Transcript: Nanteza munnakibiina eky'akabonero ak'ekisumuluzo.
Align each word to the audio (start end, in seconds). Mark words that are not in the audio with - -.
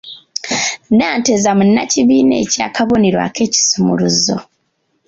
Nanteza 0.97 1.49
munnakibiina 1.57 2.35
eky'akabonero 2.43 3.17
ak'ekisumuluzo. 3.27 4.35